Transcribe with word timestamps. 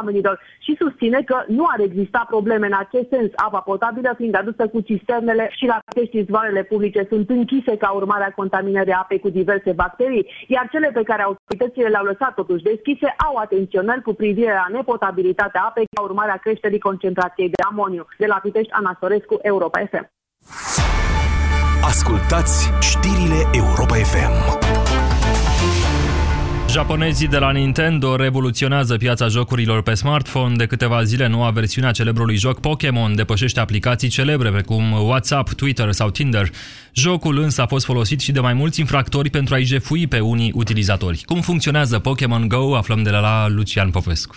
oamenilor 0.00 0.40
și 0.58 0.76
susține 0.78 1.20
că 1.30 1.36
nu 1.46 1.64
ar 1.74 1.80
exista 1.80 2.22
probleme 2.28 2.66
în 2.66 2.76
acest 2.84 3.08
sens, 3.08 3.30
apa 3.34 3.60
potabilă 3.60 4.14
fiind 4.16 4.34
adusă 4.36 4.64
cu 4.68 4.80
cisternele 4.80 5.44
și 5.58 5.64
la 5.66 5.78
pești 5.94 6.18
izvoarele 6.18 6.62
publice 6.62 7.06
sunt 7.08 7.30
închise 7.30 7.76
ca 7.76 7.90
urmare 7.90 8.24
a 8.24 8.38
contaminării 8.40 8.92
apei 8.92 9.18
cu 9.24 9.28
diverse 9.28 9.72
bacterii, 9.72 10.26
iar 10.46 10.68
cele 10.72 10.90
pe 10.94 11.02
care 11.02 11.22
autoritățile 11.22 11.88
le-au 11.88 12.04
lăsat 12.04 12.34
totuși 12.34 12.62
deschise 12.62 13.14
au 13.26 13.34
atenționări 13.36 14.02
cu 14.02 14.12
privire 14.12 14.52
la 14.52 14.66
nepotabilitatea 14.76 15.62
apei 15.68 15.86
ca 15.94 16.02
urmare 16.02 16.30
a 16.30 16.44
creșterii 16.44 16.86
concentrației 16.88 17.48
de 17.48 17.62
amoniu. 17.70 18.06
De 18.18 18.26
la 18.26 18.38
Pitești, 18.42 18.72
Ana 18.72 18.96
Sorescu, 19.00 19.38
Europa 19.42 19.78
FM. 19.90 20.06
Ascultați 21.92 22.56
știrile 22.80 23.40
Europa 23.52 23.94
FM. 23.94 24.34
Japonezii 26.76 27.28
de 27.28 27.38
la 27.38 27.50
Nintendo 27.50 28.16
revoluționează 28.16 28.96
piața 28.96 29.28
jocurilor 29.28 29.82
pe 29.82 29.94
smartphone. 29.94 30.56
De 30.56 30.66
câteva 30.66 31.02
zile, 31.02 31.26
noua 31.26 31.50
versiune 31.50 31.86
a 31.86 31.90
celebrului 31.90 32.36
joc 32.36 32.60
Pokémon 32.60 33.14
depășește 33.14 33.60
aplicații 33.60 34.08
celebre 34.08 34.50
precum 34.50 34.92
WhatsApp, 34.92 35.52
Twitter 35.52 35.92
sau 35.92 36.10
Tinder. 36.10 36.50
Jocul 36.92 37.38
însă 37.38 37.62
a 37.62 37.66
fost 37.66 37.84
folosit 37.84 38.20
și 38.20 38.32
de 38.32 38.40
mai 38.40 38.52
mulți 38.52 38.80
infractori 38.80 39.30
pentru 39.30 39.54
a-i 39.54 39.64
jefui 39.64 40.06
pe 40.06 40.20
unii 40.20 40.52
utilizatori. 40.54 41.22
Cum 41.24 41.40
funcționează 41.40 41.98
Pokémon 41.98 42.48
Go 42.48 42.76
aflăm 42.76 43.02
de 43.02 43.10
la 43.10 43.48
Lucian 43.48 43.90
Popescu. 43.90 44.36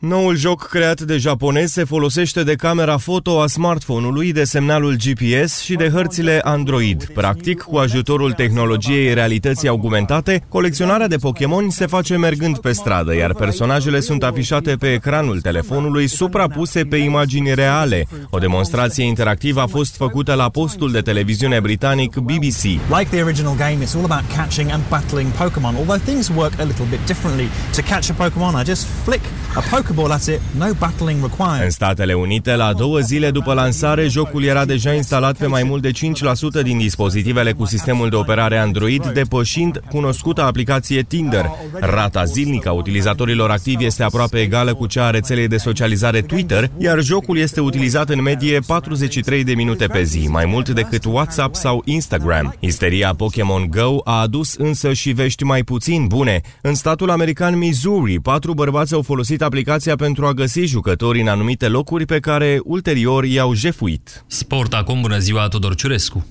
Noul 0.00 0.36
joc 0.36 0.66
creat 0.66 1.00
de 1.00 1.16
japonezi 1.16 1.72
se 1.72 1.84
folosește 1.84 2.42
de 2.42 2.54
camera 2.54 2.96
foto 2.96 3.40
a 3.40 3.46
smartphone-ului, 3.46 4.32
de 4.32 4.44
semnalul 4.44 4.96
GPS 4.96 5.60
și 5.60 5.74
de 5.74 5.88
hărțile 5.88 6.40
Android. 6.44 7.04
Practic, 7.14 7.60
cu 7.60 7.76
ajutorul 7.76 8.32
tehnologiei 8.32 9.14
realității 9.14 9.68
augmentate, 9.68 10.44
colecționarea 10.48 11.06
de 11.06 11.16
Pokémon 11.16 11.70
se 11.70 11.86
face 11.86 12.16
mergând 12.16 12.58
pe 12.58 12.72
stradă, 12.72 13.14
iar 13.14 13.34
personajele 13.34 14.00
sunt 14.00 14.22
afișate 14.22 14.74
pe 14.74 14.92
ecranul 14.92 15.40
telefonului 15.40 16.06
suprapuse 16.06 16.84
pe 16.84 16.96
imagini 16.96 17.54
reale. 17.54 18.06
O 18.30 18.38
demonstrație 18.38 19.04
interactivă 19.04 19.60
a 19.60 19.66
fost 19.66 19.96
făcută 19.96 20.34
la 20.34 20.48
postul 20.48 20.90
de 20.90 21.00
televiziune 21.00 21.60
britanic 21.60 22.16
BBC. 22.16 22.62
Like 22.98 23.08
the 23.10 23.22
original 23.22 23.56
game, 23.56 23.84
it's 23.84 23.94
all 23.94 24.10
about 24.10 24.36
catching 24.36 24.70
and 24.70 24.82
battling 24.88 25.32
Pokémon, 25.32 25.74
although 25.76 26.02
things 26.04 26.28
work 26.28 26.52
a 26.58 26.64
little 26.64 26.86
bit 26.90 27.06
differently. 27.06 27.48
To 27.74 27.82
catch 27.82 28.10
a 28.10 28.14
Pokémon, 28.24 28.62
I 28.62 28.64
just 28.64 28.86
flick 29.04 29.22
a 29.54 29.60
Pokémon 29.60 29.89
Pokeball 29.90 30.12
at 30.12 30.28
it, 30.28 30.40
no 30.58 30.72
battling 30.78 31.22
required. 31.22 31.64
În 31.64 31.70
Statele 31.70 32.14
Unite, 32.14 32.54
la 32.54 32.72
două 32.72 32.98
zile 32.98 33.30
după 33.30 33.52
lansare, 33.52 34.08
jocul 34.08 34.44
era 34.44 34.64
deja 34.64 34.92
instalat 34.92 35.36
pe 35.36 35.46
mai 35.46 35.62
mult 35.62 35.82
de 35.82 35.90
5% 35.90 36.62
din 36.62 36.78
dispozitivele 36.78 37.52
cu 37.52 37.64
sistemul 37.64 38.08
de 38.08 38.16
operare 38.16 38.58
Android, 38.58 39.06
depășind 39.06 39.80
cunoscuta 39.90 40.44
aplicație 40.44 41.02
Tinder. 41.02 41.50
Rata 41.80 42.24
zilnică 42.24 42.68
a 42.68 42.72
utilizatorilor 42.72 43.50
activi 43.50 43.84
este 43.84 44.02
aproape 44.02 44.40
egală 44.40 44.74
cu 44.74 44.86
cea 44.86 45.06
a 45.06 45.10
rețelei 45.10 45.48
de 45.48 45.56
socializare 45.56 46.20
Twitter, 46.20 46.70
iar 46.78 47.00
jocul 47.00 47.38
este 47.38 47.60
utilizat 47.60 48.08
în 48.08 48.22
medie 48.22 48.58
43 48.66 49.44
de 49.44 49.54
minute 49.54 49.86
pe 49.86 50.02
zi, 50.02 50.26
mai 50.28 50.44
mult 50.46 50.68
decât 50.68 51.04
WhatsApp 51.04 51.54
sau 51.54 51.82
Instagram. 51.84 52.54
Isteria 52.60 53.14
Pokémon 53.16 53.66
Go 53.70 53.98
a 54.04 54.20
adus 54.20 54.54
însă 54.54 54.92
și 54.92 55.10
vești 55.10 55.44
mai 55.44 55.62
puțin 55.62 56.06
bune. 56.06 56.40
În 56.60 56.74
statul 56.74 57.10
american 57.10 57.58
Missouri, 57.58 58.20
patru 58.20 58.54
bărbați 58.54 58.94
au 58.94 59.02
folosit 59.02 59.42
aplicația 59.42 59.78
aplicația 59.80 60.06
pentru 60.06 60.26
a 60.26 60.32
găsi 60.32 60.64
jucători 60.64 61.20
în 61.20 61.28
anumite 61.28 61.68
locuri 61.68 62.06
pe 62.06 62.18
care 62.20 62.60
ulterior 62.64 63.24
i-au 63.24 63.54
jefuit. 63.54 64.24
Sport 64.26 64.72
acum, 64.72 65.00
bună 65.00 65.18
ziua, 65.18 65.48
Tudor 65.48 65.74
Ciurescu! 65.74 66.26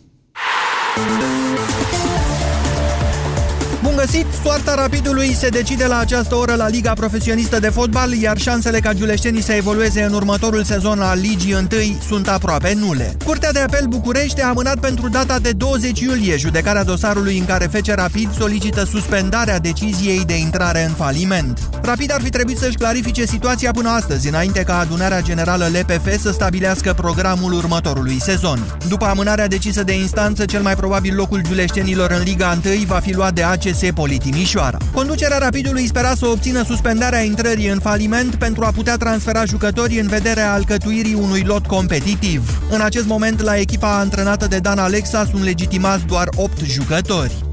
Bun 3.99 4.07
găsit! 4.11 4.25
Soarta 4.43 4.75
Rapidului 4.75 5.33
se 5.33 5.49
decide 5.49 5.85
la 5.85 5.99
această 5.99 6.35
oră 6.35 6.55
la 6.55 6.67
Liga 6.67 6.93
Profesionistă 6.93 7.59
de 7.59 7.69
Fotbal, 7.69 8.13
iar 8.13 8.37
șansele 8.37 8.79
ca 8.79 8.93
giuleștenii 8.93 9.41
să 9.41 9.51
evolueze 9.51 10.03
în 10.03 10.13
următorul 10.13 10.63
sezon 10.63 10.99
al 10.99 11.19
Ligii 11.19 11.53
1 11.53 11.67
sunt 12.07 12.27
aproape 12.27 12.73
nule. 12.73 13.15
Curtea 13.25 13.51
de 13.51 13.59
apel 13.59 13.85
București 13.85 14.41
a 14.41 14.47
amânat 14.47 14.79
pentru 14.79 15.09
data 15.09 15.39
de 15.39 15.51
20 15.51 15.99
iulie 15.99 16.37
judecarea 16.37 16.83
dosarului 16.83 17.37
în 17.37 17.45
care 17.45 17.65
Fece 17.65 17.93
Rapid 17.93 18.33
solicită 18.37 18.83
suspendarea 18.83 19.59
deciziei 19.59 20.25
de 20.25 20.37
intrare 20.37 20.83
în 20.83 20.93
faliment. 20.93 21.69
Rapid 21.81 22.13
ar 22.13 22.21
fi 22.21 22.29
trebuit 22.29 22.57
să-și 22.57 22.77
clarifice 22.77 23.25
situația 23.25 23.71
până 23.71 23.89
astăzi, 23.89 24.27
înainte 24.27 24.63
ca 24.63 24.79
adunarea 24.79 25.21
generală 25.21 25.65
LPF 25.65 26.21
să 26.21 26.31
stabilească 26.31 26.93
programul 26.93 27.53
următorului 27.53 28.21
sezon. 28.21 28.77
După 28.87 29.05
amânarea 29.05 29.47
decisă 29.47 29.83
de 29.83 29.93
instanță, 29.99 30.45
cel 30.45 30.61
mai 30.61 30.75
probabil 30.75 31.15
locul 31.15 31.41
giuleștenilor 31.41 32.11
în 32.11 32.23
Liga 32.23 32.59
1 32.65 32.75
va 32.87 32.99
fi 32.99 33.13
luat 33.13 33.33
de 33.33 33.43
ACS 33.43 33.87
Politimișoara. 33.93 34.77
Conducerea 34.93 35.37
Rapidului 35.37 35.87
spera 35.87 36.13
să 36.15 36.25
obțină 36.25 36.63
suspendarea 36.63 37.21
intrării 37.21 37.67
în 37.67 37.79
faliment 37.79 38.35
pentru 38.35 38.63
a 38.63 38.71
putea 38.71 38.97
transfera 38.97 39.45
jucătorii 39.45 39.99
în 39.99 40.07
vederea 40.07 40.53
alcătuirii 40.53 41.13
unui 41.13 41.43
lot 41.43 41.65
competitiv. 41.65 42.61
În 42.69 42.81
acest 42.81 43.05
moment, 43.05 43.41
la 43.41 43.57
echipa 43.57 43.99
antrenată 43.99 44.47
de 44.47 44.57
Dan 44.57 44.77
Alexa 44.77 45.25
sunt 45.25 45.43
legitimați 45.43 46.05
doar 46.05 46.27
8 46.35 46.59
jucători. 46.59 47.48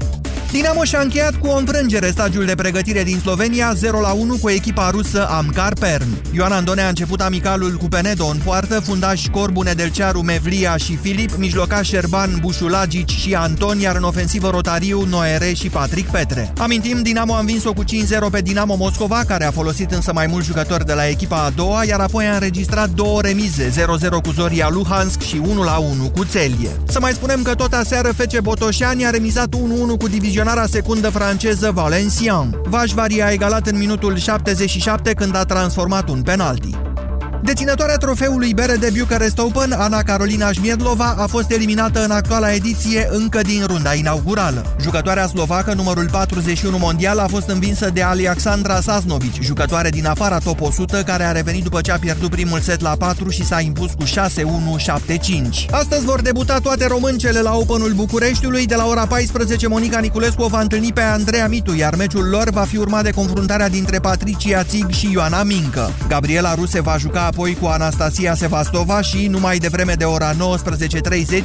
Dinamo 0.51 0.83
și-a 0.83 0.99
încheiat 0.99 1.35
cu 1.35 1.47
o 1.47 1.57
înfrângere 1.57 2.09
stagiul 2.09 2.45
de 2.45 2.55
pregătire 2.55 3.03
din 3.03 3.19
Slovenia 3.19 3.73
0-1 3.75 3.79
cu 4.41 4.49
echipa 4.49 4.89
rusă 4.89 5.27
Amcar 5.29 5.73
Pern. 5.73 6.07
Ioan 6.31 6.51
Andone 6.51 6.81
a 6.81 6.87
început 6.87 7.21
amicalul 7.21 7.77
cu 7.77 7.87
Penedo 7.87 8.25
în 8.25 8.37
poartă, 8.43 8.79
fundași 8.79 9.29
Corbu 9.29 9.61
Nedelcearu, 9.61 10.21
Mevlia 10.21 10.77
și 10.77 10.97
Filip, 11.01 11.35
mijloca 11.37 11.81
Șerban, 11.81 12.37
Bușulagici 12.39 13.11
și 13.11 13.33
Anton, 13.33 13.79
iar 13.79 13.95
în 13.95 14.03
ofensivă 14.03 14.49
Rotariu, 14.49 15.05
Noere 15.05 15.53
și 15.53 15.69
Patrick 15.69 16.11
Petre. 16.11 16.53
Amintim, 16.57 17.01
Dinamo 17.01 17.33
a 17.33 17.39
învins-o 17.39 17.73
cu 17.73 17.83
5-0 17.83 17.85
pe 18.31 18.41
Dinamo 18.41 18.75
Moscova, 18.75 19.23
care 19.27 19.45
a 19.45 19.51
folosit 19.51 19.91
însă 19.91 20.11
mai 20.13 20.27
mulți 20.27 20.47
jucători 20.47 20.85
de 20.85 20.93
la 20.93 21.07
echipa 21.07 21.43
a 21.43 21.49
doua, 21.49 21.83
iar 21.85 21.99
apoi 21.99 22.25
a 22.25 22.33
înregistrat 22.33 22.89
două 22.89 23.21
remize, 23.21 23.69
0-0 23.69 24.09
cu 24.09 24.31
Zoria 24.35 24.69
Luhansk 24.71 25.21
și 25.21 25.41
1-1 26.07 26.11
cu 26.15 26.23
Celie. 26.23 26.69
Să 26.87 26.99
mai 26.99 27.11
spunem 27.11 27.41
că 27.41 27.55
tot 27.55 27.73
aseară 27.73 28.11
Fece 28.15 28.39
Botoșani 28.39 29.05
a 29.05 29.09
remizat 29.09 29.47
1-1 29.55 29.97
cu 29.97 30.07
divizia 30.07 30.36
vizionarea 30.37 30.67
secundă 30.67 31.09
franceză 31.09 31.71
Valencian. 31.71 32.61
Vașvari 32.63 33.21
a 33.21 33.31
egalat 33.31 33.67
în 33.67 33.77
minutul 33.77 34.17
77 34.17 35.13
când 35.13 35.35
a 35.35 35.43
transformat 35.43 36.09
un 36.09 36.21
penalti. 36.21 36.86
Deținătoarea 37.43 37.95
trofeului 37.95 38.53
bere 38.53 38.75
de 38.75 38.91
Bucharest 38.97 39.37
Open, 39.39 39.71
Ana 39.71 40.03
Carolina 40.03 40.51
Șmiedlova, 40.51 41.15
a 41.17 41.27
fost 41.27 41.51
eliminată 41.51 42.03
în 42.03 42.11
actuala 42.11 42.53
ediție 42.53 43.07
încă 43.11 43.41
din 43.41 43.63
runda 43.65 43.93
inaugurală. 43.93 44.75
Jucătoarea 44.81 45.27
slovacă, 45.27 45.73
numărul 45.73 46.09
41 46.11 46.77
mondial, 46.77 47.19
a 47.19 47.27
fost 47.27 47.49
învinsă 47.49 47.89
de 47.93 48.01
Alexandra 48.01 48.81
Sasnovic, 48.81 49.41
jucătoare 49.41 49.89
din 49.89 50.05
afara 50.05 50.37
top 50.37 50.61
100, 50.61 51.03
care 51.05 51.23
a 51.23 51.31
revenit 51.31 51.63
după 51.63 51.81
ce 51.81 51.91
a 51.91 51.97
pierdut 51.97 52.29
primul 52.29 52.59
set 52.59 52.81
la 52.81 52.95
4 52.99 53.29
și 53.29 53.45
s-a 53.45 53.59
impus 53.59 53.91
cu 53.91 54.03
6-1-7-5. 54.03 54.09
Astăzi 55.71 56.05
vor 56.05 56.21
debuta 56.21 56.59
toate 56.59 56.87
româncele 56.87 57.39
la 57.39 57.55
Openul 57.55 57.93
Bucureștiului. 57.93 58.65
De 58.65 58.75
la 58.75 58.85
ora 58.85 59.05
14, 59.05 59.67
Monica 59.67 59.99
Niculescu 59.99 60.41
o 60.41 60.47
va 60.47 60.61
întâlni 60.61 60.93
pe 60.93 61.01
Andreea 61.01 61.47
Mitu, 61.47 61.75
iar 61.75 61.95
meciul 61.95 62.29
lor 62.29 62.49
va 62.49 62.61
fi 62.61 62.77
urmat 62.77 63.03
de 63.03 63.11
confruntarea 63.11 63.69
dintre 63.69 63.99
Patricia 63.99 64.63
Țig 64.63 64.89
și 64.89 65.11
Ioana 65.11 65.43
Mincă. 65.43 65.91
Gabriela 66.07 66.53
Ruse 66.55 66.81
va 66.81 66.95
juca 66.97 67.26
apoi 67.27 67.55
cu 67.55 67.65
Anastasia 67.65 68.33
Sevastova 68.33 69.01
și, 69.01 69.27
numai 69.27 69.57
devreme 69.57 69.93
de 69.93 70.03
ora 70.03 70.33
19.30, 70.33 70.37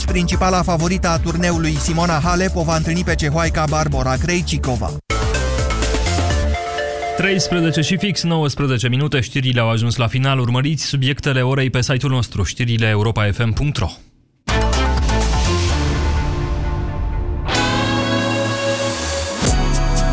principala 0.07 0.63
favorită 0.63 1.09
a 1.09 1.19
turneului 1.19 1.77
Simona 1.77 2.21
Halep 2.25 2.57
o 2.57 2.63
va 2.63 2.77
întâlni 2.77 3.05
pe 3.05 3.15
cehoaica 3.15 3.65
Barbara 3.69 4.15
Krejcikova. 4.15 4.93
13 7.17 7.81
și 7.81 7.97
fix 7.97 8.23
19 8.23 8.89
minute, 8.89 9.21
știrile 9.21 9.61
au 9.61 9.71
ajuns 9.71 9.97
la 9.97 10.07
final. 10.07 10.39
Urmăriți 10.39 10.85
subiectele 10.85 11.43
orei 11.43 11.71
pe 11.71 11.83
site-ul 11.83 12.13
nostru, 12.13 12.43
știrile 12.43 12.89
europa.fm.ro 12.89 13.91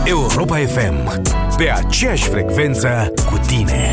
Europa 0.06 0.58
FM, 0.58 1.22
pe 1.58 1.72
aceeași 1.72 2.24
frecvență 2.24 3.14
cu 3.30 3.40
tine. 3.48 3.92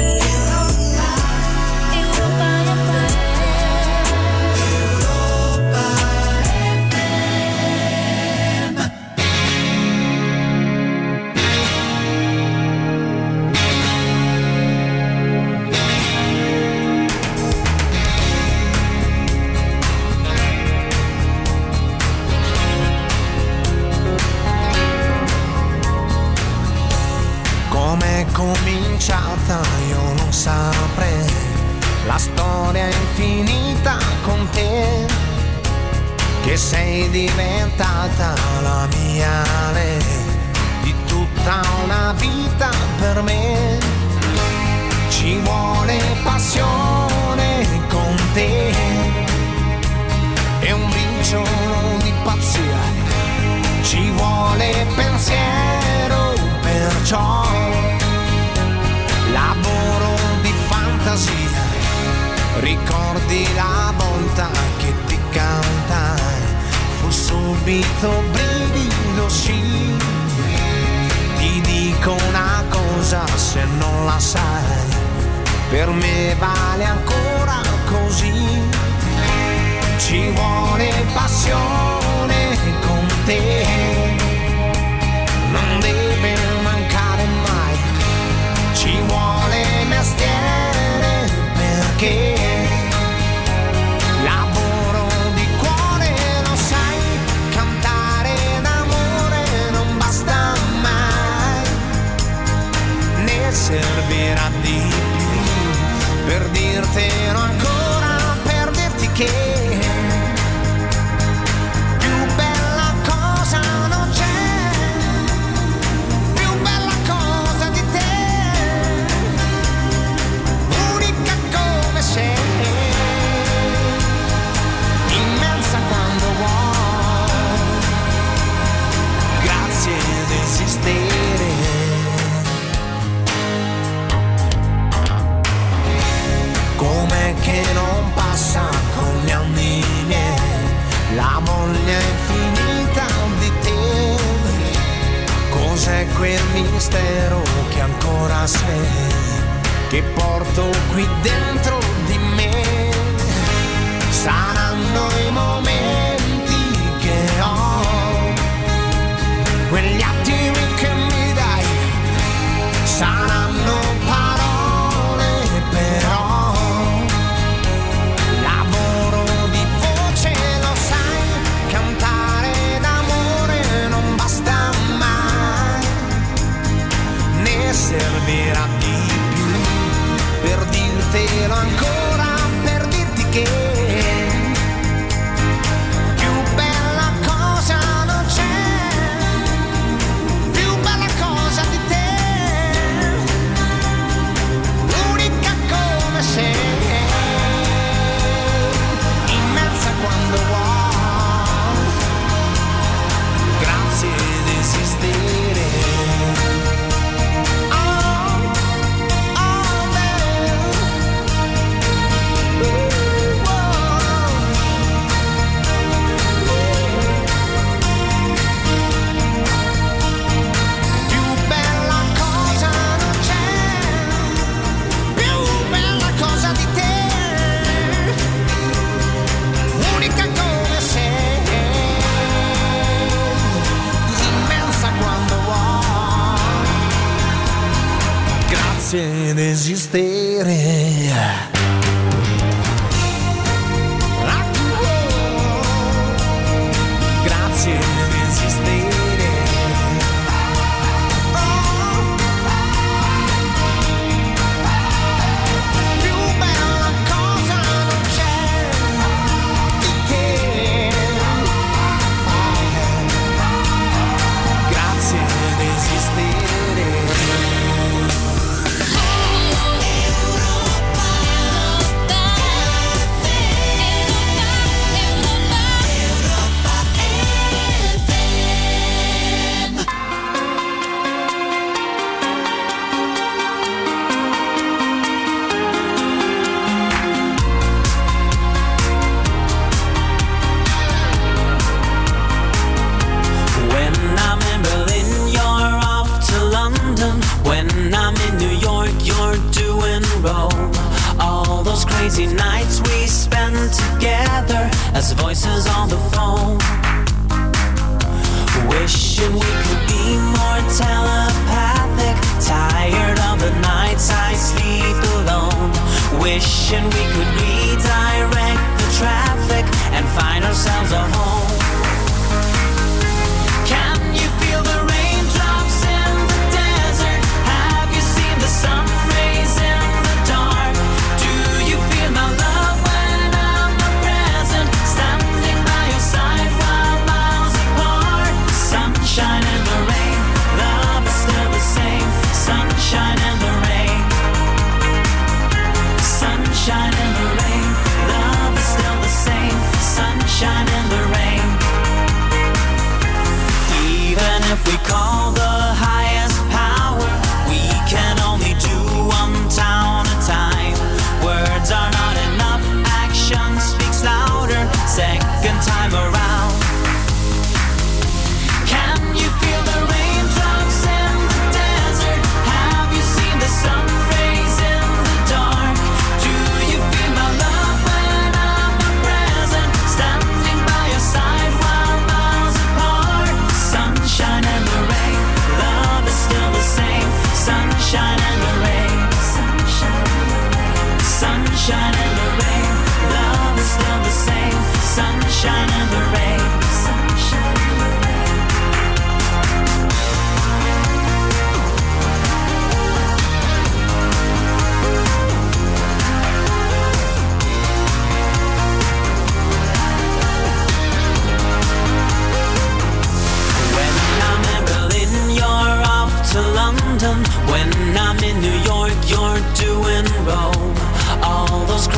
ter. 83.27 83.86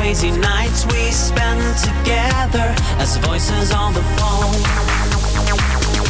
Crazy 0.08 0.30
nights 0.30 0.86
we 0.86 1.10
spend 1.10 1.60
together 1.76 2.74
as 2.98 3.18
voices 3.18 3.70
on 3.72 3.92
the 3.92 4.02
phone. 4.16 6.07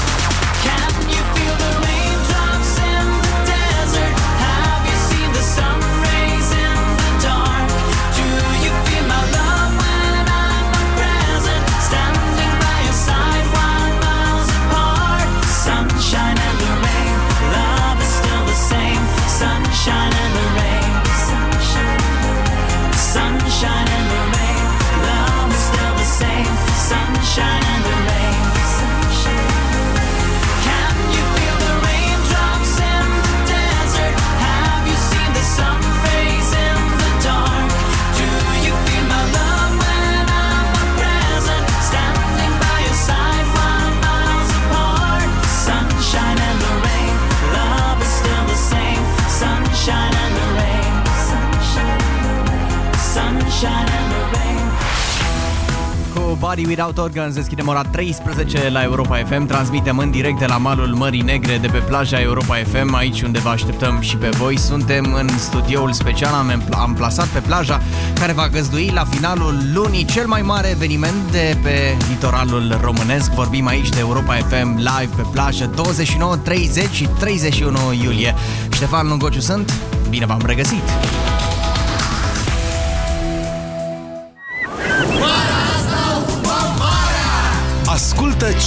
Body 56.39 56.65
Without 56.67 56.99
Organs. 56.99 57.35
Deschidem 57.35 57.69
ora 57.69 57.83
13 57.83 58.69
la 58.69 58.83
Europa 58.83 59.17
FM 59.17 59.47
Transmitem 59.47 59.99
în 59.99 60.11
direct 60.11 60.39
de 60.39 60.47
la 60.47 60.57
malul 60.57 60.95
Mării 60.95 61.21
Negre 61.21 61.57
de 61.57 61.67
pe 61.67 61.79
plaja 61.79 62.21
Europa 62.21 62.55
FM 62.55 62.95
Aici 62.95 63.23
unde 63.23 63.39
vă 63.39 63.49
așteptăm 63.49 64.01
și 64.01 64.17
pe 64.17 64.29
voi. 64.29 64.59
Suntem 64.59 65.15
în 65.15 65.29
studioul 65.29 65.93
special. 65.93 66.35
Am, 66.35 66.63
am 66.71 66.95
plasat 66.95 67.27
pe 67.27 67.39
plaja 67.39 67.83
care 68.15 68.33
va 68.33 68.49
găzdui 68.49 68.91
la 68.95 69.05
finalul 69.05 69.55
lunii 69.75 70.05
Cel 70.05 70.27
mai 70.27 70.43
mare 70.43 70.69
eveniment 70.69 71.31
de 71.31 71.57
pe 71.63 71.97
litoralul 72.09 72.79
românesc. 72.83 73.31
Vorbim 73.31 73.67
aici 73.67 73.89
de 73.89 73.99
Europa 73.99 74.35
FM 74.35 74.77
live 74.77 75.13
pe 75.17 75.23
plajă 75.33 75.71
29, 75.75 76.37
30 76.37 76.91
și 76.91 77.09
31 77.19 77.79
iulie. 78.03 78.35
Ștefan 78.73 79.09
Lungociu 79.09 79.41
sunt, 79.41 79.73
bine 80.11 80.27
v-am 80.27 80.43
regăsit! 80.47 80.83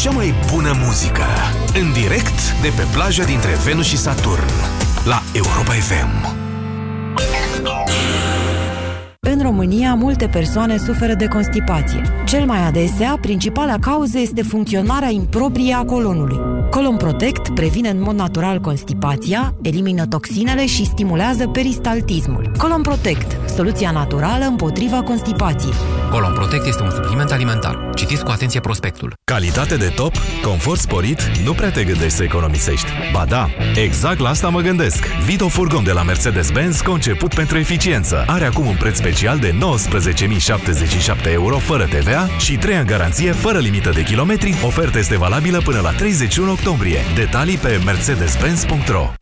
Cea 0.01 0.11
mai 0.11 0.33
bună 0.53 0.71
muzică 0.85 1.25
în 1.73 1.93
direct 1.93 2.61
de 2.61 2.67
pe 2.75 2.87
plaja 2.93 3.23
dintre 3.23 3.49
Venus 3.65 3.85
și 3.85 3.97
Saturn 3.97 4.49
la 5.05 5.21
Europa 5.33 5.71
FM. 5.71 6.39
În 9.19 9.41
România, 9.41 9.93
multe 9.93 10.27
persoane 10.27 10.77
suferă 10.77 11.13
de 11.13 11.25
constipație. 11.27 12.01
Cel 12.25 12.45
mai 12.45 12.67
adesea, 12.67 13.17
principala 13.21 13.77
cauză 13.79 14.19
este 14.19 14.41
funcționarea 14.41 15.09
improprie 15.09 15.73
a 15.73 15.83
colonului. 15.83 16.37
Colon 16.69 16.97
Protect 16.97 17.53
previne 17.53 17.89
în 17.89 18.01
mod 18.01 18.15
natural 18.15 18.59
constipația, 18.59 19.55
elimină 19.61 20.05
toxinele 20.05 20.65
și 20.65 20.85
stimulează 20.85 21.47
peristaltismul. 21.47 22.51
Colon 22.57 22.81
Protect, 22.81 23.50
soluția 23.51 23.91
naturală 23.91 24.45
împotriva 24.45 25.01
constipației. 25.01 25.73
Colon 26.11 26.33
Protect 26.33 26.65
este 26.65 26.83
un 26.83 26.89
supliment 26.89 27.31
alimentar. 27.31 27.89
Citiți 27.95 28.23
cu 28.23 28.31
atenție 28.31 28.59
prospectul. 28.59 29.13
Calitate 29.23 29.75
de 29.75 29.91
top, 29.95 30.13
confort 30.43 30.79
sporit, 30.79 31.21
nu 31.43 31.53
prea 31.53 31.71
te 31.71 31.83
gândești 31.83 32.17
să 32.17 32.23
economisești. 32.23 32.87
Ba 33.11 33.25
da, 33.25 33.47
exact 33.75 34.19
la 34.19 34.29
asta 34.29 34.49
mă 34.49 34.61
gândesc. 34.61 35.05
Vito 35.05 35.47
Furgon 35.47 35.83
de 35.83 35.91
la 35.91 36.03
Mercedes-Benz, 36.03 36.81
conceput 36.81 37.33
pentru 37.33 37.57
eficiență. 37.57 38.23
Are 38.27 38.45
acum 38.45 38.65
un 38.65 38.75
preț 38.75 38.97
special 38.97 39.39
de 39.39 39.55
19.077 41.27 41.31
euro 41.31 41.57
fără 41.57 41.83
TVA 41.85 42.27
și 42.37 42.57
3 42.57 42.75
ani 42.75 42.87
garanție 42.87 43.31
fără 43.31 43.57
limită 43.57 43.89
de 43.89 44.03
kilometri. 44.03 44.55
Oferta 44.65 44.97
este 44.97 45.17
valabilă 45.17 45.61
până 45.63 45.79
la 45.79 45.91
31 45.91 46.51
octombrie. 46.51 46.99
Detalii 47.15 47.57
pe 47.57 47.81
mercedes-benz.ro 47.85 49.13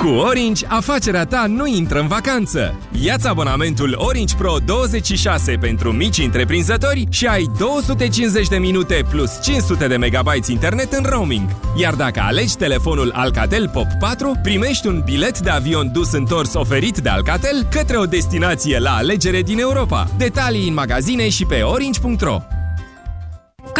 Cu 0.00 0.08
Orange, 0.08 0.66
afacerea 0.68 1.24
ta 1.24 1.44
nu 1.48 1.66
intră 1.66 2.00
în 2.00 2.06
vacanță. 2.06 2.78
Ia-ți 3.02 3.26
abonamentul 3.28 3.94
Orange 3.98 4.34
Pro 4.34 4.56
26 4.64 5.56
pentru 5.60 5.92
mici 5.92 6.18
întreprinzători 6.18 7.06
și 7.10 7.26
ai 7.26 7.50
250 7.58 8.48
de 8.48 8.56
minute 8.56 9.04
plus 9.10 9.42
500 9.42 9.86
de 9.86 9.96
megabytes 9.96 10.48
internet 10.48 10.92
în 10.92 11.04
roaming. 11.08 11.48
Iar 11.76 11.94
dacă 11.94 12.20
alegi 12.22 12.56
telefonul 12.56 13.10
Alcatel 13.14 13.68
Pop 13.68 13.86
4, 13.98 14.38
primești 14.42 14.86
un 14.86 15.02
bilet 15.04 15.38
de 15.38 15.50
avion 15.50 15.92
dus 15.92 16.12
întors 16.12 16.54
oferit 16.54 16.98
de 16.98 17.08
Alcatel 17.08 17.66
către 17.70 17.96
o 17.96 18.04
destinație 18.04 18.78
la 18.78 18.90
alegere 18.90 19.42
din 19.42 19.58
Europa. 19.58 20.08
Detalii 20.16 20.68
în 20.68 20.74
magazine 20.74 21.28
și 21.28 21.44
pe 21.44 21.60
orange.ro 21.60 22.40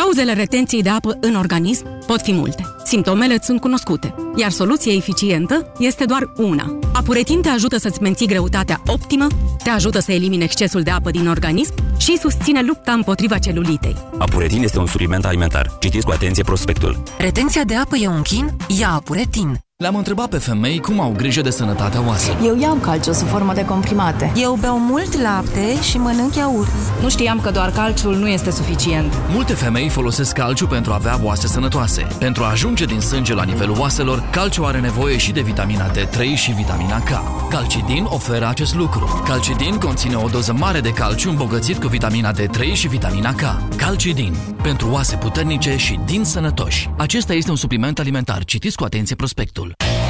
Cauzele 0.02 0.32
retenției 0.32 0.82
de 0.82 0.88
apă 0.88 1.18
în 1.20 1.34
organism 1.34 2.06
pot 2.06 2.20
fi 2.20 2.32
multe. 2.32 2.64
Simptomele 2.84 3.34
îți 3.34 3.44
sunt 3.44 3.60
cunoscute, 3.60 4.14
iar 4.36 4.50
soluția 4.50 4.92
eficientă 4.92 5.72
este 5.78 6.04
doar 6.04 6.32
una. 6.36 6.78
Apuretin 6.92 7.40
te 7.40 7.48
ajută 7.48 7.76
să-ți 7.78 8.02
menții 8.02 8.26
greutatea 8.26 8.82
optimă, 8.86 9.26
te 9.62 9.70
ajută 9.70 10.00
să 10.00 10.12
elimine 10.12 10.44
excesul 10.44 10.82
de 10.82 10.90
apă 10.90 11.10
din 11.10 11.28
organism 11.28 11.74
și 11.98 12.18
susține 12.18 12.62
lupta 12.62 12.92
împotriva 12.92 13.38
celulitei. 13.38 13.96
Apuretin 14.18 14.62
este 14.62 14.78
un 14.78 14.86
supliment 14.86 15.24
alimentar. 15.24 15.76
Citiți 15.80 16.04
cu 16.04 16.10
atenție 16.10 16.42
prospectul. 16.42 17.02
Retenția 17.18 17.64
de 17.64 17.74
apă 17.74 17.96
e 17.96 18.08
un 18.08 18.22
chin? 18.22 18.56
Ia 18.78 18.90
Apuretin. 18.90 19.60
Le-am 19.80 19.96
întrebat 19.96 20.28
pe 20.28 20.38
femei 20.38 20.78
cum 20.78 21.00
au 21.00 21.12
grijă 21.16 21.40
de 21.40 21.50
sănătatea 21.50 22.06
oaselor. 22.06 22.40
Eu 22.44 22.58
iau 22.60 22.74
calciu 22.74 23.12
sub 23.12 23.26
formă 23.26 23.52
de 23.54 23.64
comprimate. 23.64 24.32
Eu 24.36 24.58
beau 24.60 24.78
mult 24.78 25.20
lapte 25.20 25.82
și 25.82 25.98
mănânc 25.98 26.34
iaurt. 26.34 26.70
Nu 27.02 27.08
știam 27.08 27.40
că 27.40 27.50
doar 27.50 27.70
calciul 27.70 28.16
nu 28.16 28.28
este 28.28 28.50
suficient. 28.50 29.12
Multe 29.32 29.52
femei 29.52 29.88
folosesc 29.88 30.32
calciu 30.32 30.66
pentru 30.66 30.92
a 30.92 30.94
avea 30.94 31.20
oase 31.22 31.46
sănătoase. 31.46 32.06
Pentru 32.18 32.42
a 32.42 32.50
ajunge 32.50 32.84
din 32.84 33.00
sânge 33.00 33.34
la 33.34 33.42
nivelul 33.42 33.78
oaselor, 33.78 34.28
calciu 34.30 34.64
are 34.64 34.80
nevoie 34.80 35.16
și 35.16 35.32
de 35.32 35.40
vitamina 35.40 35.90
D3 35.90 36.34
și 36.34 36.52
vitamina 36.52 37.00
K. 37.00 37.10
Calcidin 37.50 38.04
oferă 38.04 38.48
acest 38.48 38.74
lucru. 38.74 39.22
Calcidin 39.26 39.78
conține 39.78 40.14
o 40.14 40.28
doză 40.28 40.52
mare 40.52 40.80
de 40.80 40.90
calciu 40.90 41.30
îmbogățit 41.30 41.80
cu 41.80 41.86
vitamina 41.86 42.32
D3 42.32 42.72
și 42.72 42.88
vitamina 42.88 43.34
K. 43.34 43.76
Calcidin. 43.76 44.34
Pentru 44.62 44.90
oase 44.90 45.16
puternice 45.16 45.76
și 45.76 45.98
din 46.04 46.24
sănătoși. 46.24 46.90
Acesta 46.96 47.32
este 47.32 47.50
un 47.50 47.56
supliment 47.56 47.98
alimentar. 47.98 48.44
Citiți 48.44 48.76
cu 48.76 48.84
atenție 48.84 49.16
prospectul. 49.16 49.69
It's 49.78 50.09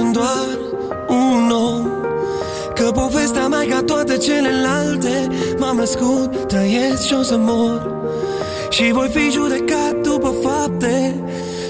Doar 0.00 0.58
un 1.08 1.50
om. 1.50 1.86
Că 2.74 2.90
povestea 2.90 3.48
mea 3.48 3.62
e 3.62 3.66
ca 3.66 3.82
toate 3.82 4.16
celelalte. 4.16 5.28
M-am 5.58 5.76
născut, 5.76 6.46
trăiesc 6.46 7.06
și 7.06 7.14
o 7.14 7.22
să 7.22 7.36
mor. 7.38 7.90
Și 8.70 8.92
voi 8.92 9.08
fi 9.08 9.30
judecat 9.30 9.94
după 10.02 10.34
fapte. 10.42 11.24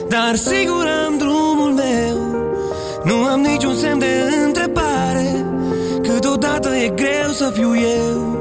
Dar 0.08 0.36
sigur 0.36 0.86
am 1.06 1.16
drumul 1.18 1.72
meu. 1.72 2.16
Nu 3.04 3.24
am 3.24 3.40
niciun 3.40 3.76
semn 3.76 3.98
de 3.98 4.06
întrebare 4.44 5.44
Câteodată 6.02 6.68
e 6.76 6.88
greu 6.88 7.30
să 7.32 7.50
fiu 7.54 7.72
eu. 7.76 8.40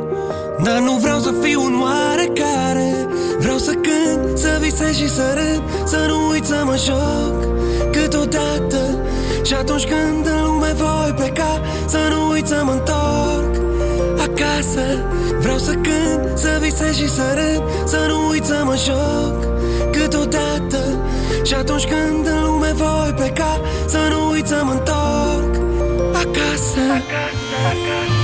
Dar 0.64 0.80
nu 0.80 0.92
vreau 0.92 1.20
să 1.20 1.34
fiu 1.42 1.62
un 1.62 1.82
oarecare. 1.82 3.08
Vreau 3.40 3.58
să 3.58 3.72
cânt, 3.72 4.38
să 4.38 4.58
visez 4.62 4.96
și 4.96 5.10
să 5.10 5.34
râd. 5.34 5.88
Să 5.88 6.06
nu 6.08 6.30
uit 6.30 6.46
să 6.46 6.62
mă 6.66 6.76
joc. 6.86 7.48
Câteodată 7.92 8.91
Și 9.52 9.58
atunci 9.58 9.86
când 9.86 10.26
în 10.26 10.44
lume 10.44 10.74
voi 10.74 11.14
pleca 11.16 11.62
Să 11.88 11.98
nu 12.10 12.30
uit 12.30 12.48
să 12.48 12.62
mă 12.64 12.72
întorc 12.72 13.56
acasă 14.18 14.82
Vreau 15.40 15.58
să 15.58 15.72
cânt, 15.72 16.38
să 16.38 16.58
visez 16.62 16.96
și 16.96 17.10
să 17.10 17.22
râd 17.34 17.88
Să 17.88 18.06
nu 18.08 18.28
uit 18.30 18.46
să 18.46 18.62
mă 18.66 18.76
joc 18.86 19.46
câteodată 19.92 20.80
Și 21.44 21.54
atunci 21.54 21.86
când 21.86 22.28
în 22.28 22.44
lume 22.44 22.72
voi 22.76 23.14
pleca 23.16 23.62
Să 23.88 24.00
nu 24.10 24.30
uit 24.30 24.48
să 24.48 24.62
mă 24.64 24.72
întorc 24.72 25.56
acasă, 26.14 26.82
acasă, 27.00 27.56
acasă. 27.72 28.21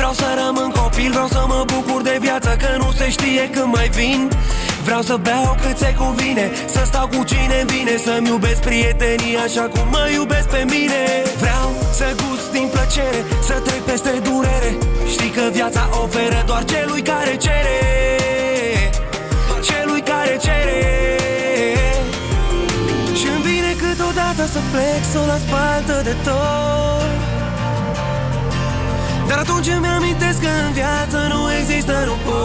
Vreau 0.00 0.14
să 0.14 0.28
rămân 0.44 0.70
copil, 0.70 1.10
vreau 1.10 1.28
să 1.36 1.42
mă 1.52 1.60
bucur 1.72 2.00
de 2.02 2.16
viață 2.20 2.50
Că 2.62 2.70
nu 2.82 2.88
se 2.98 3.10
știe 3.10 3.44
când 3.54 3.70
mai 3.76 3.88
vin. 3.88 4.20
Vreau 4.86 5.02
să 5.02 5.16
beau 5.26 5.56
cât 5.62 5.76
se 5.78 5.94
cuvine 6.02 6.50
Să 6.74 6.82
stau 6.84 7.06
cu 7.14 7.20
cine 7.24 7.58
vine 7.72 7.94
Să-mi 8.04 8.28
iubesc 8.28 8.60
prietenii 8.68 9.36
așa 9.46 9.64
cum 9.72 9.86
mă 9.94 10.04
iubesc 10.18 10.48
pe 10.48 10.62
mine. 10.74 11.02
Vreau 11.42 11.68
să 11.98 12.06
gust 12.20 12.46
din 12.56 12.68
plăcere 12.74 13.20
Să 13.48 13.54
trec 13.66 13.82
peste 13.90 14.12
durere. 14.26 14.70
Știi 15.12 15.30
că 15.36 15.44
viața 15.52 15.82
oferă 16.02 16.42
doar 16.46 16.64
celui 16.64 17.02
care 17.02 17.36
cere. 17.44 17.78
Celui 19.68 20.02
care 20.12 20.34
cere. 20.46 20.80
Și-mi 23.18 23.42
vine 23.48 23.72
câteodată 23.82 24.42
să 24.54 24.60
plec 24.72 25.02
Să 25.12 25.18
o 25.22 25.26
las 25.26 25.44
baltă 25.52 25.96
de 26.08 26.14
tot. 26.24 26.80
dar 27.10 27.29
atunci 29.40 29.68
îmi 29.76 29.90
amintesc 29.96 30.38
că 30.44 30.52
în 30.64 30.70
viață 30.80 31.18
nu 31.32 31.40
există 31.58 31.94
nu 32.08 32.16
pot 32.26 32.40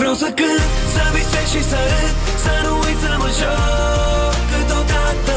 Vreau 0.00 0.16
să 0.22 0.28
cânt, 0.38 0.68
să 0.94 1.02
visez 1.14 1.46
și 1.54 1.62
să 1.70 1.80
râd 1.90 2.14
Să 2.44 2.54
nu 2.64 2.72
uit 2.84 2.98
să 3.04 3.12
mă 3.22 3.28
joc 3.40 4.34
câteodată. 4.52 5.36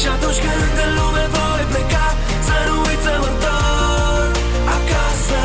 Și 0.00 0.06
atunci 0.14 0.40
când 0.44 0.76
în 0.84 0.90
lume 0.98 1.24
voi 1.34 1.64
pleca 1.70 2.06
Să 2.48 2.56
nu 2.68 2.74
uit 2.88 3.00
să 3.06 3.14
mă 3.22 3.28
întorc 3.32 4.34
acasă. 4.76 5.40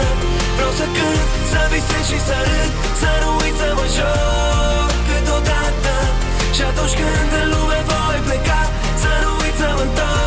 Vreau 0.58 0.74
să 0.80 0.86
cânt, 0.96 1.26
să 1.52 1.62
visez 1.72 2.04
și 2.12 2.20
să 2.28 2.38
râd 2.48 2.72
Să 3.02 3.12
nu 3.22 3.30
uit 3.42 3.56
să 3.62 3.70
mă 3.78 3.86
joc 3.98 4.90
câteodată. 5.10 5.94
Și 6.56 6.62
atunci 6.70 6.96
când 7.00 7.32
în 7.42 7.48
lume 7.54 7.80
voi 7.90 8.20
pleca 8.28 8.62
Să 9.04 9.12
nu 9.24 9.30
uit 9.44 9.56
să 9.62 9.70
mă 9.78 9.86
întorc 9.88 10.21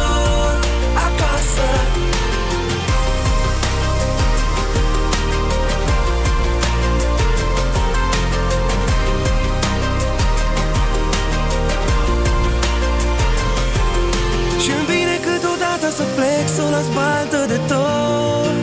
câteodată 15.85 15.91
să 15.91 16.05
plec 16.15 16.49
Să 16.49 16.63
o 16.63 16.71
las 16.71 16.87
baltă 16.95 17.45
de 17.49 17.61
tot. 17.69 18.55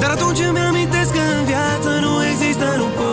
Dar 0.00 0.10
atunci 0.10 0.38
îmi 0.48 0.58
amintesc 0.58 1.12
că 1.12 1.20
în 1.38 1.44
viață 1.44 1.88
nu 2.00 2.24
există 2.26 2.64
nu 2.76 2.84
pot 2.84 3.10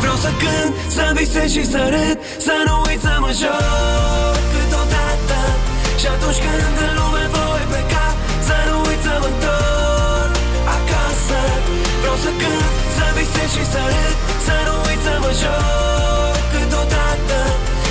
Vreau 0.00 0.16
să 0.16 0.28
cânt, 0.38 0.74
să 0.88 1.12
visez 1.14 1.50
și 1.50 1.64
să 1.64 1.88
râd 1.88 2.18
Să 2.38 2.52
nu 2.66 2.82
uit 2.88 3.00
să 3.00 3.16
mă 3.20 3.30
joc 3.40 4.05
să 13.76 13.82
râd 13.92 14.16
Să 14.46 14.56
nu 14.66 14.74
uit 14.88 15.00
să 15.06 15.14
mă 15.24 15.30
joc 15.42 16.36
câteodată. 16.52 17.38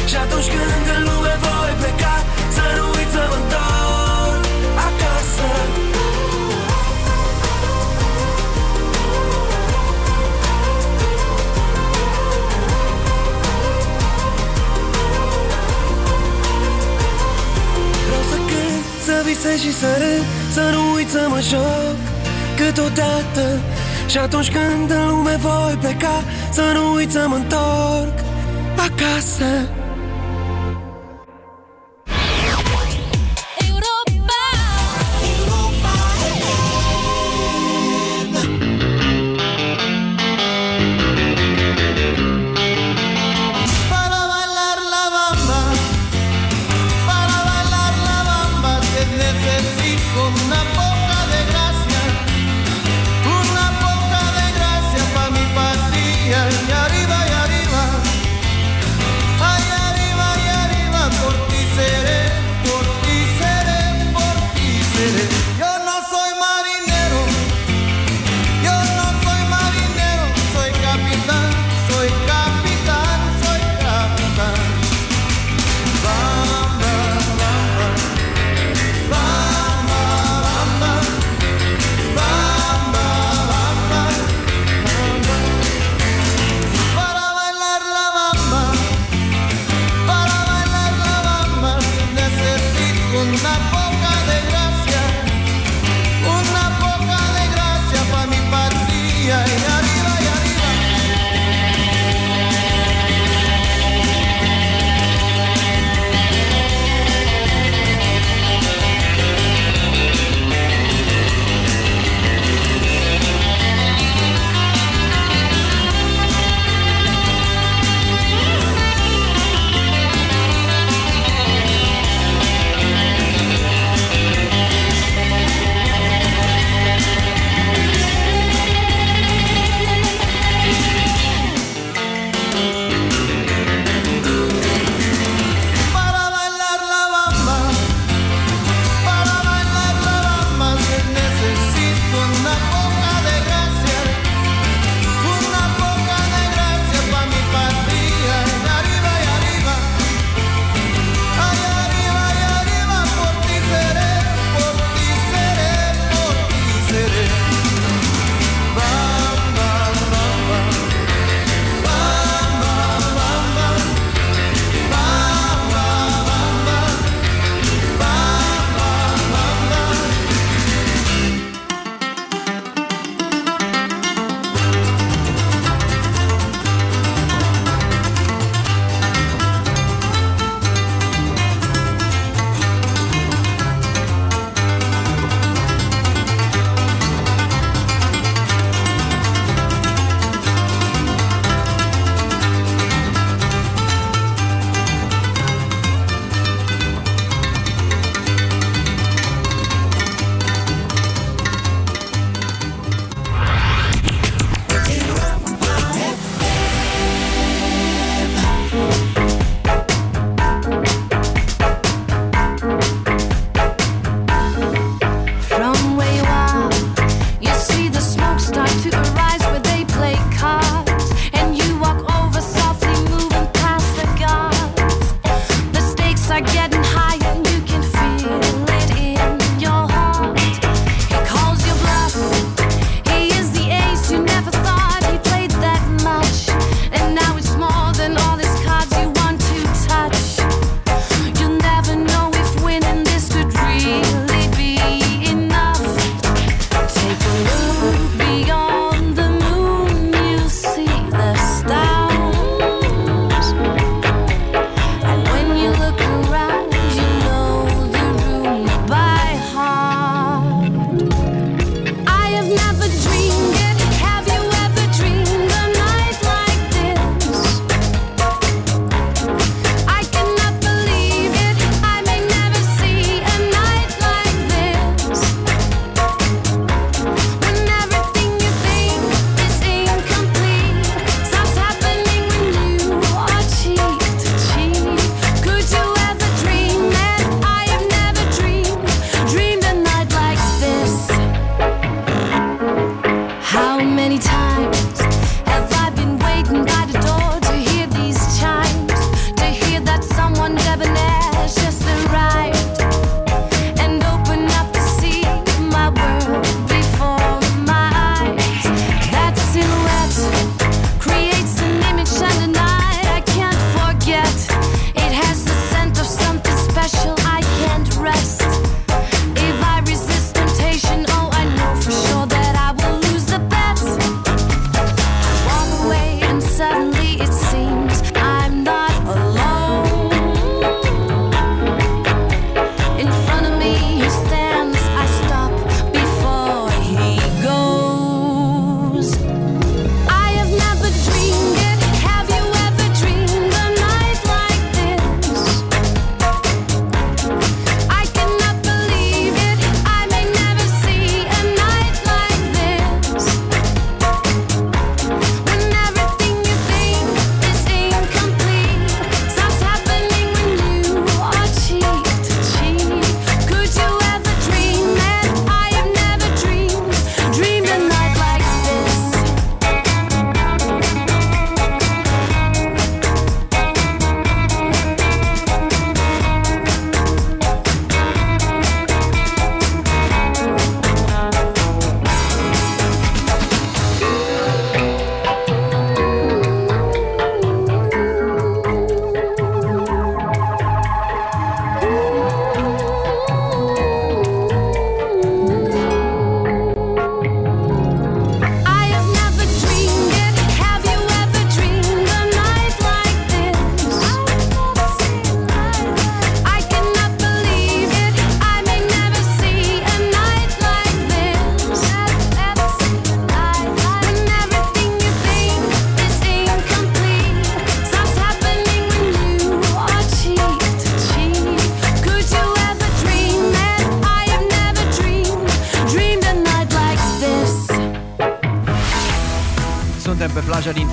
Și 0.09 0.15
atunci 0.23 0.47
când 0.53 0.85
în 0.95 1.01
lume 1.07 1.33
voi 1.43 1.73
pleca 1.79 2.15
Să 2.55 2.65
nu 2.77 2.85
uit 2.97 3.09
să 3.15 3.23
mă 3.31 3.37
întorc 3.41 4.43
acasă. 4.87 5.49
Vreau 18.07 18.23
să 18.31 18.37
cânt, 18.49 18.83
să 19.05 19.15
visez 19.27 19.57
și 19.65 19.73
să 19.81 19.91
râd 20.01 20.25
Să 20.55 20.63
nu 20.73 20.81
uit 20.95 21.09
să 21.15 21.23
mă 21.33 21.39
joc 21.51 21.97
câteodată 22.59 23.45
Și 24.15 24.21
atunci 24.21 24.51
când 24.51 24.89
în 24.89 25.07
lume 25.07 25.35
voi 25.39 25.77
pleca 25.79 26.23
Să 26.51 26.61
nu 26.73 26.93
uit 26.93 27.11
să 27.11 27.25
mă 27.27 27.35
întorc 27.35 28.19
acasă 28.77 29.69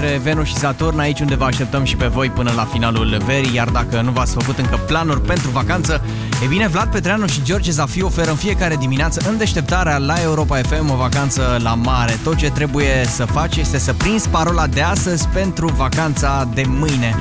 dintre 0.02 0.30
Venus 0.32 0.46
și 0.46 0.54
Saturn. 0.54 0.98
Aici 0.98 1.20
unde 1.20 1.34
vă 1.34 1.44
așteptăm 1.44 1.84
și 1.84 1.96
pe 1.96 2.06
voi 2.06 2.30
până 2.30 2.52
la 2.56 2.64
finalul 2.64 3.22
verii, 3.24 3.54
iar 3.54 3.68
dacă 3.68 4.00
nu 4.00 4.10
v-ați 4.10 4.32
făcut 4.32 4.58
încă 4.58 4.80
planuri 4.86 5.20
pentru 5.20 5.50
vacanță, 5.50 6.00
e 6.44 6.46
bine, 6.46 6.68
Vlad 6.68 6.90
Petreanu 6.90 7.26
și 7.26 7.42
George 7.42 7.70
Zafiu 7.70 8.06
oferă 8.06 8.30
în 8.30 8.36
fiecare 8.36 8.76
dimineață 8.76 9.28
în 9.28 9.36
deșteptarea 9.36 9.98
la 9.98 10.14
Europa 10.22 10.56
FM 10.56 10.90
o 10.90 10.96
vacanță 10.96 11.58
la 11.62 11.74
mare. 11.74 12.18
Tot 12.22 12.36
ce 12.36 12.50
trebuie 12.50 13.04
să 13.06 13.24
faci 13.24 13.56
este 13.56 13.78
să 13.78 13.92
prinzi 13.92 14.28
parola 14.28 14.66
de 14.66 14.80
astăzi 14.80 15.28
pentru 15.28 15.68
vacanța 15.68 16.48
de 16.54 16.64
mâine. 16.66 17.16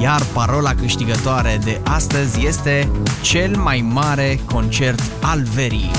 Iar 0.00 0.22
parola 0.32 0.74
câștigătoare 0.74 1.58
de 1.64 1.80
astăzi 1.84 2.46
este 2.46 2.90
cel 3.20 3.56
mai 3.56 3.86
mare 3.92 4.40
concert 4.46 5.02
al 5.20 5.42
verii. 5.54 5.90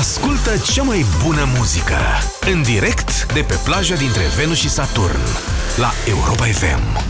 Ascultă 0.00 0.50
cea 0.72 0.82
mai 0.82 1.04
bună 1.24 1.48
muzică 1.56 1.98
în 2.40 2.62
direct 2.62 3.32
de 3.32 3.40
pe 3.40 3.60
plaja 3.64 3.94
dintre 3.94 4.22
Venus 4.36 4.58
și 4.58 4.68
Saturn 4.68 5.20
la 5.76 5.92
Europa 6.06 6.44
FM. 6.44 7.09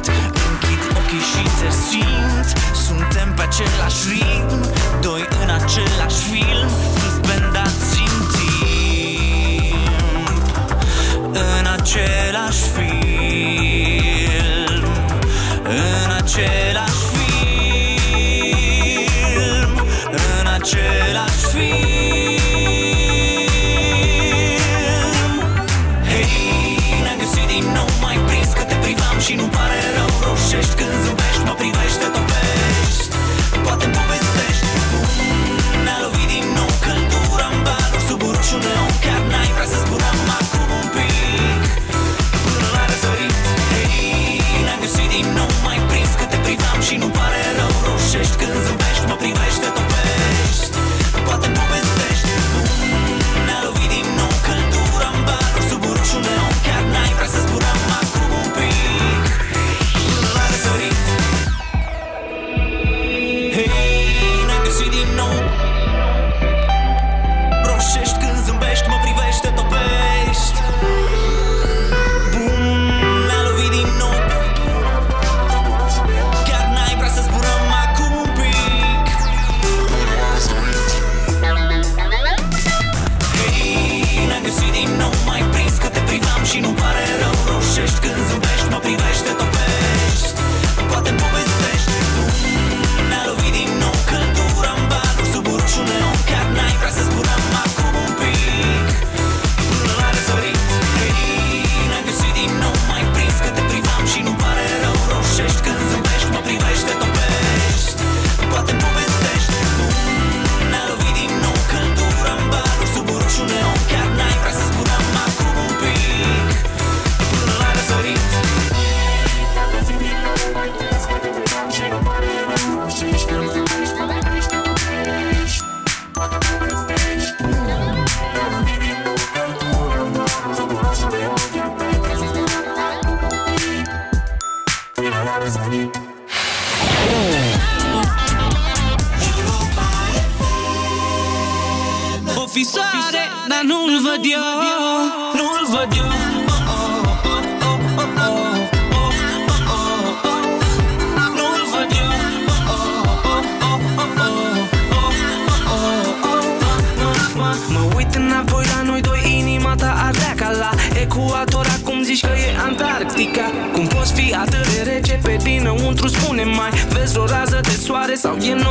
direct 0.00 0.36
Închid 0.50 0.82
ochii 0.96 1.24
și 1.30 1.42
te 1.58 1.70
simt. 1.88 2.48
Suntem 2.86 3.28
pe 3.36 3.42
același 3.42 4.08
ritm. 4.08 4.60
Doi 5.00 5.22
în 5.42 5.50
același 5.50 6.20
film. 6.30 6.68
Suspendați 7.02 7.98
în 8.06 8.14
timp. 8.34 8.58
În 11.32 11.66
același 11.78 12.62
film. 12.74 12.98
În 15.64 16.10
același 16.16 16.67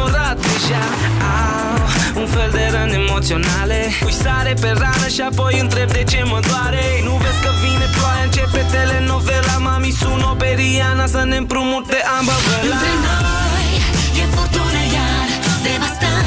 urat 0.07 0.37
deja. 0.47 0.83
Au 1.35 2.21
un 2.21 2.27
fel 2.35 2.49
de 2.57 2.63
răni 2.73 2.95
emoționale. 3.01 3.79
Pui 4.03 4.15
sare 4.23 4.53
pe 4.61 4.69
rană 4.81 5.07
și 5.15 5.21
apoi 5.29 5.53
întreb 5.63 5.89
de 5.97 6.03
ce 6.11 6.19
mă 6.31 6.39
doare. 6.49 6.83
Nu 7.07 7.13
vezi 7.23 7.39
că 7.45 7.51
vine 7.63 7.87
ploaia, 7.95 8.23
începe 8.27 8.61
telenovela. 8.75 9.55
Mami 9.65 9.91
sună 9.99 10.35
pe 10.41 10.49
Riana 10.59 11.05
să 11.15 11.21
ne 11.31 11.37
împrumute 11.43 11.97
ambă 12.17 12.35
Între 12.71 12.93
noi 13.07 13.69
e 14.21 14.25
furtună 14.33 14.81
iar, 14.95 15.29
devastăm. 15.65 16.25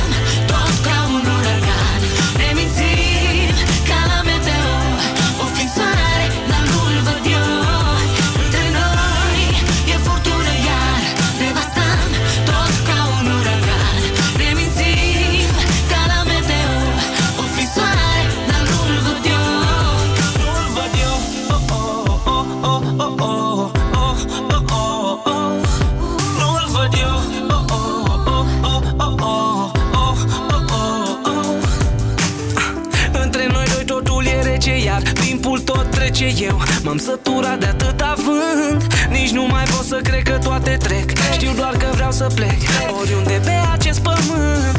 trece 36.10 36.44
eu 36.44 36.60
M-am 36.82 36.98
săturat 36.98 37.58
de 37.58 37.66
atât 37.66 38.00
având 38.00 38.92
Nici 39.10 39.30
nu 39.30 39.46
mai 39.46 39.64
pot 39.64 39.84
să 39.84 39.98
cred 40.02 40.22
că 40.22 40.38
toate 40.42 40.76
trec 40.82 41.10
Știu 41.32 41.52
doar 41.56 41.76
că 41.76 41.86
vreau 41.92 42.12
să 42.12 42.26
plec 42.34 42.58
Oriunde 43.00 43.40
pe 43.44 43.52
acest 43.72 44.00
pământ 44.00 44.76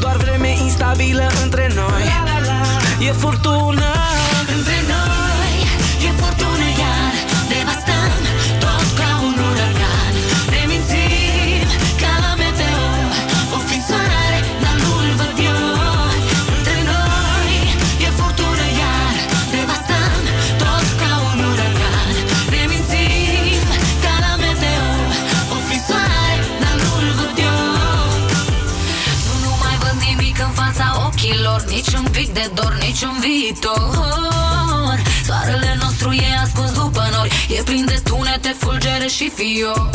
Doar 0.00 0.16
vreme 0.16 0.54
instabilă 0.64 1.30
între 1.42 1.72
noi 1.74 2.04
E 3.08 3.12
furtună 3.12 3.92
Între 4.56 4.78
noi 4.92 5.54
E 6.06 6.10
furtună 6.20 6.53
niciun 32.94 33.20
viitor. 33.20 35.02
Soarele 35.26 35.78
nostru 35.82 36.10
e 36.12 36.38
ascuns 36.42 36.72
după 36.72 37.02
nori 37.12 37.30
E 37.58 37.62
plin 37.62 37.84
de 37.84 38.00
tunete, 38.04 38.56
fulgere 38.58 39.06
și 39.06 39.30
fior. 39.34 39.90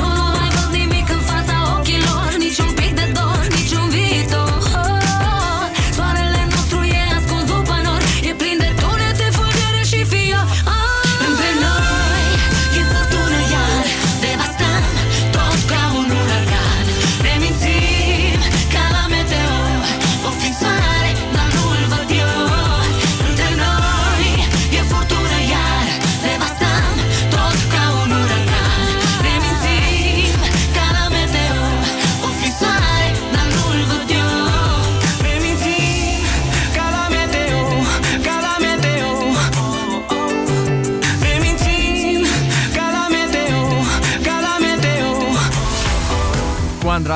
Nu, 0.00 0.06
nu 0.16 0.24
mai 0.38 0.48
văd 0.54 0.70
nimic 0.72 1.08
în 1.08 1.20
fața 1.30 1.76
ochilor 1.78 2.34
Niciun 2.38 2.70
pic 2.74 2.94
de 2.94 3.05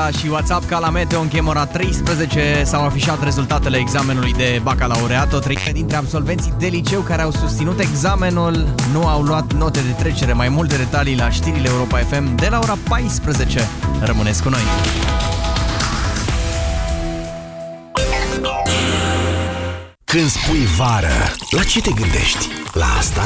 Alexandra 0.01 0.19
și 0.19 0.27
WhatsApp 0.27 0.65
ca 0.65 0.79
la 0.79 0.89
Meteo 0.89 1.21
în 1.21 1.27
Chemora 1.27 1.65
13 1.65 2.63
s-au 2.65 2.85
afișat 2.85 3.23
rezultatele 3.23 3.77
examenului 3.77 4.33
de 4.33 4.59
bacalaureat. 4.63 5.33
O 5.33 5.39
treime 5.39 5.71
dintre 5.73 5.97
absolvenții 5.97 6.53
de 6.57 6.67
liceu 6.67 7.01
care 7.01 7.21
au 7.21 7.31
susținut 7.31 7.79
examenul 7.79 8.73
nu 8.91 9.07
au 9.07 9.21
luat 9.21 9.53
note 9.53 9.79
de 9.79 9.91
trecere. 9.91 10.33
Mai 10.33 10.49
multe 10.49 10.77
detalii 10.77 11.15
la 11.15 11.29
știrile 11.29 11.69
Europa 11.69 11.97
FM 11.97 12.35
de 12.35 12.47
la 12.49 12.59
ora 12.59 12.77
14. 12.89 13.67
Rămâneți 14.01 14.43
cu 14.43 14.49
noi! 14.49 14.61
Când 20.03 20.29
spui 20.29 20.65
vară, 20.77 21.33
la 21.49 21.63
ce 21.63 21.81
te 21.81 21.91
gândești? 21.91 22.47
La 22.73 22.85
asta? 22.97 23.23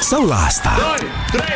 Sau 0.00 0.26
la 0.26 0.44
asta? 0.44 0.76
2, 1.30 1.40
3, 1.40 1.46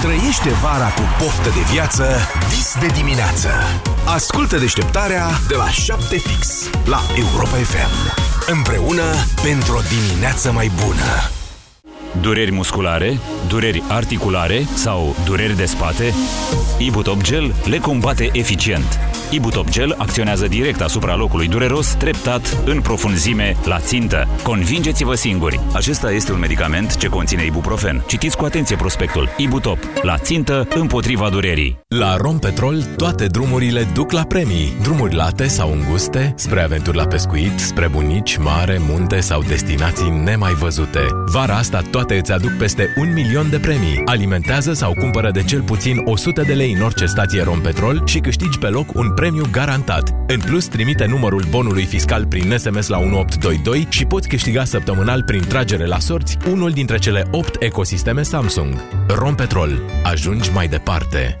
Trăiește 0.00 0.48
vara 0.48 0.88
cu 0.88 1.00
poftă 1.18 1.48
de 1.48 1.60
viață 1.72 2.04
dis 2.48 2.76
de 2.80 2.86
dimineață. 2.86 3.48
Ascultă 4.06 4.58
deșteptarea 4.58 5.26
de 5.48 5.54
la 5.54 5.68
7 5.68 6.16
fix 6.16 6.70
la 6.84 7.00
Europa 7.16 7.56
FM. 7.56 8.14
Împreună 8.46 9.02
pentru 9.42 9.76
o 9.76 9.80
dimineață 9.80 10.52
mai 10.52 10.70
bună. 10.84 11.30
Dureri 12.20 12.52
musculare, 12.52 13.18
dureri 13.46 13.82
articulare 13.88 14.66
sau 14.74 15.16
dureri 15.24 15.56
de 15.56 15.64
spate? 15.64 16.14
Ibutop 16.78 17.22
Gel 17.22 17.54
le 17.64 17.78
combate 17.78 18.28
eficient. 18.32 18.98
Ibutop 19.30 19.68
Gel 19.70 19.94
acționează 19.98 20.46
direct 20.46 20.80
asupra 20.80 21.16
locului 21.16 21.48
dureros, 21.48 21.94
treptat, 21.94 22.58
în 22.64 22.80
profunzime, 22.80 23.56
la 23.64 23.78
țintă. 23.78 24.28
Convingeți-vă 24.42 25.14
singuri! 25.14 25.60
Acesta 25.72 26.10
este 26.10 26.32
un 26.32 26.38
medicament 26.38 26.96
ce 26.96 27.08
conține 27.08 27.44
ibuprofen. 27.44 28.04
Citiți 28.06 28.36
cu 28.36 28.44
atenție 28.44 28.76
prospectul. 28.76 29.28
Ibutop. 29.36 29.78
La 30.02 30.18
țintă, 30.18 30.68
împotriva 30.74 31.28
durerii. 31.28 31.78
La 31.88 32.16
Rompetrol, 32.16 32.82
toate 32.96 33.26
drumurile 33.26 33.88
duc 33.94 34.12
la 34.12 34.22
premii. 34.22 34.72
Drumuri 34.82 35.14
late 35.14 35.46
sau 35.46 35.72
înguste, 35.72 36.32
spre 36.36 36.62
aventuri 36.62 36.96
la 36.96 37.06
pescuit, 37.06 37.58
spre 37.58 37.88
bunici, 37.88 38.36
mare, 38.36 38.80
munte 38.88 39.20
sau 39.20 39.42
destinații 39.42 40.10
nemai 40.24 40.52
văzute. 40.52 41.00
Vara 41.32 41.54
asta 41.54 41.82
toate 41.90 42.16
îți 42.16 42.32
aduc 42.32 42.50
peste 42.50 42.94
un 42.96 43.12
milion 43.12 43.50
de 43.50 43.58
premii. 43.58 44.02
Alimentează 44.04 44.72
sau 44.72 44.94
cumpără 44.94 45.30
de 45.30 45.42
cel 45.42 45.62
puțin 45.62 46.00
100 46.04 46.42
de 46.42 46.52
lei 46.52 46.72
în 46.72 46.82
orice 46.82 47.06
stație 47.06 47.42
Rompetrol 47.42 48.02
și 48.04 48.18
câștigi 48.18 48.58
pe 48.58 48.66
loc 48.66 48.94
un 48.94 49.10
premiu 49.16 49.44
garantat. 49.50 50.14
În 50.26 50.40
plus, 50.40 50.66
trimite 50.66 51.06
numărul 51.06 51.44
bonului 51.50 51.84
fiscal 51.84 52.26
prin 52.26 52.56
SMS 52.56 52.86
la 52.86 52.98
1822 52.98 53.86
și 53.88 54.04
poți 54.04 54.28
câștiga 54.28 54.64
săptămânal 54.64 55.22
prin 55.22 55.42
tragere 55.48 55.86
la 55.86 55.98
sorți 55.98 56.36
unul 56.50 56.70
dintre 56.70 56.98
cele 56.98 57.28
8 57.30 57.56
ecosisteme 57.62 58.22
Samsung. 58.22 58.74
Rompetrol. 59.08 59.70
Ajungi 60.02 60.50
mai 60.52 60.68
departe. 60.68 61.36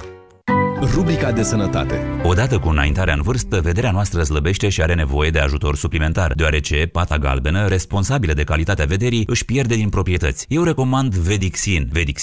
Rubrica 0.94 1.32
de 1.32 1.42
sănătate. 1.42 2.00
Odată 2.22 2.58
cu 2.58 2.68
înaintarea 2.68 3.14
în 3.14 3.22
vârstă, 3.22 3.60
vederea 3.60 3.90
noastră 3.90 4.22
slăbește 4.22 4.68
și 4.68 4.82
are 4.82 4.94
nevoie 4.94 5.30
de 5.30 5.38
ajutor 5.38 5.76
suplimentar, 5.76 6.32
deoarece 6.32 6.88
pata 6.92 7.18
galbenă, 7.18 7.66
responsabilă 7.66 8.32
de 8.32 8.44
calitatea 8.44 8.84
vederii, 8.84 9.24
își 9.26 9.44
pierde 9.44 9.74
din 9.74 9.88
proprietăți. 9.88 10.46
Eu 10.48 10.62
recomand 10.62 11.14
Vedixin. 11.14 11.88
Vedixin 11.92 12.14